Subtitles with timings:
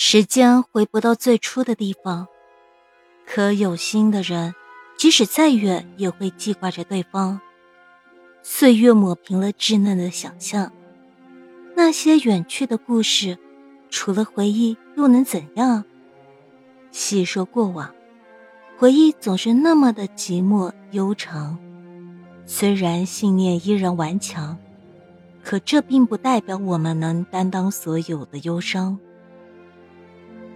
[0.00, 2.28] 时间回不到最初的地方，
[3.26, 4.54] 可有心的人，
[4.96, 7.40] 即使再远，也会记挂着对方。
[8.44, 10.72] 岁月抹平了稚嫩的想象，
[11.74, 13.36] 那些远去的故事，
[13.90, 15.84] 除了回忆又能怎样？
[16.92, 17.92] 细说过往，
[18.78, 21.58] 回忆总是那么的寂寞悠长。
[22.46, 24.56] 虽然信念依然顽强，
[25.42, 28.96] 可这并不代表我们能担当所有的忧伤。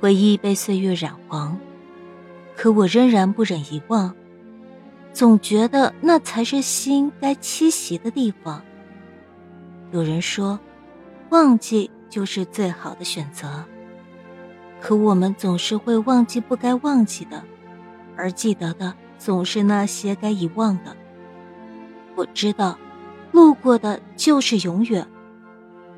[0.00, 1.58] 回忆被岁月染黄，
[2.54, 4.14] 可我仍然不忍遗忘。
[5.12, 8.62] 总觉得那才是心该栖息的地方。
[9.92, 10.58] 有人说，
[11.30, 13.64] 忘记就是最好的选择。
[14.80, 17.42] 可我们总是会忘记不该忘记的，
[18.14, 20.94] 而记得的总是那些该遗忘的。
[22.14, 22.78] 我知道，
[23.32, 25.06] 路过的就是永远。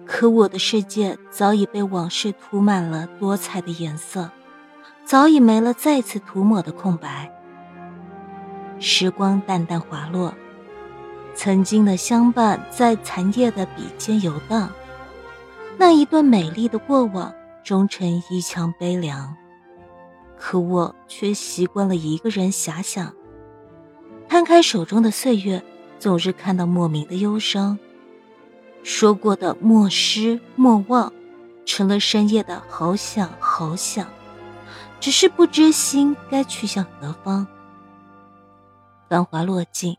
[0.08, 4.30] 可我的世界早已被往事涂满了多彩的颜色，
[5.04, 7.30] 早已没了再次涂抹的空白。
[8.80, 10.34] 时光淡淡滑落，
[11.34, 14.70] 曾经的相伴在残叶的笔尖游荡，
[15.76, 19.36] 那一段美丽的过往终成一腔悲凉。
[20.38, 23.12] 可我却习惯了一个人遐想，
[24.26, 25.62] 摊开手中的岁月，
[25.98, 27.78] 总是看到莫名的忧伤。
[28.82, 31.12] 说过的莫失莫忘，
[31.66, 34.06] 成了深夜的好想好想，
[34.98, 37.46] 只是不知心该去向何方。
[39.08, 39.96] 繁华落尽，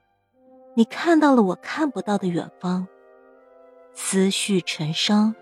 [0.76, 2.88] 你看到了我看不到的远方。
[3.94, 5.36] 思绪成伤，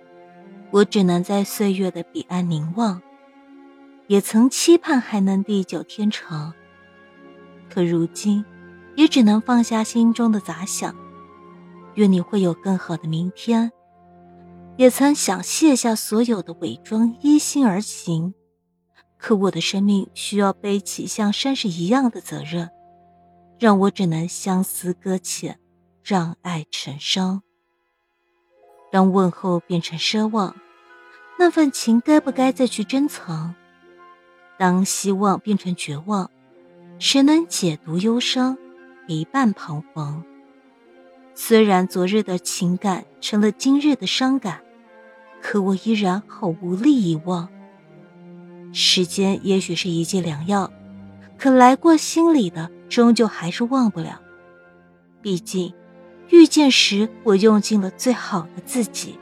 [0.71, 3.01] 我只能在岁月的彼岸凝望。
[4.07, 6.53] 也曾期盼还能地久天长，
[7.69, 8.43] 可如今，
[8.95, 10.95] 也只能放下心中的杂想。
[11.97, 13.71] 愿你会有更好的明天。
[14.77, 18.35] 也曾想卸下所有的伪装，依心而行，
[19.17, 22.69] 可我的生命需要背起像山石一样的责任，
[23.59, 25.59] 让我只能相思搁浅，
[26.03, 27.41] 让爱成伤。
[28.91, 30.55] 当问候变成奢望，
[31.39, 33.55] 那份情该不该再去珍藏？
[34.59, 36.29] 当希望变成绝望，
[36.99, 38.55] 谁能解读忧伤，
[39.07, 40.23] 陪伴彷徨？
[41.39, 44.59] 虽然昨日的情感成了今日的伤感，
[45.39, 47.47] 可我依然好无力遗忘。
[48.73, 50.73] 时间也许是一剂良药，
[51.37, 54.19] 可来过心里的，终究还是忘不了。
[55.21, 55.75] 毕竟，
[56.31, 59.19] 遇见时我用尽了最好的自己。